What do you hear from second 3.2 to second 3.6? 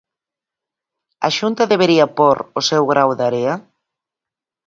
area?